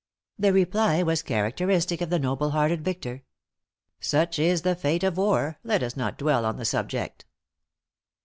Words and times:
The 0.39 0.51
reply 0.51 1.03
was 1.03 1.21
characteristic 1.21 2.01
of 2.01 2.09
the 2.09 2.17
noble 2.17 2.49
hearted 2.49 2.83
victor: 2.83 3.21
"Such 3.99 4.39
is 4.39 4.63
the 4.63 4.73
fate 4.75 5.03
of 5.03 5.15
war; 5.15 5.59
let 5.63 5.83
us 5.83 5.95
not 5.95 6.17
dwell 6.17 6.43
on 6.43 6.57
the 6.57 6.65
subject." 6.65 7.25